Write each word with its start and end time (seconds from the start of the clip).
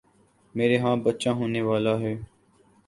میرے 0.55 0.77
ہاں 0.77 0.95
بچہ 1.05 1.29
ہونے 1.29 1.61
والا 1.61 1.93
ہے 1.99 2.13